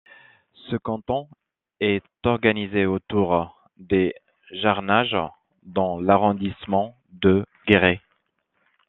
[0.71, 1.27] Ce canton
[1.79, 4.11] est organisé autour de
[4.49, 5.15] Jarnages
[5.61, 8.01] dans l'arrondissement de Guéret.